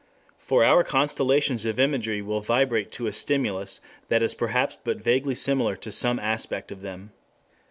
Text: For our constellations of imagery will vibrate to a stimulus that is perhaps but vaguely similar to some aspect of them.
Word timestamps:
For 0.39 0.63
our 0.63 0.83
constellations 0.83 1.63
of 1.63 1.79
imagery 1.79 2.23
will 2.23 2.41
vibrate 2.41 2.91
to 2.93 3.05
a 3.05 3.11
stimulus 3.13 3.81
that 4.09 4.23
is 4.23 4.33
perhaps 4.33 4.75
but 4.83 4.97
vaguely 4.97 5.35
similar 5.35 5.75
to 5.75 5.91
some 5.91 6.17
aspect 6.17 6.71
of 6.71 6.81
them. 6.81 7.11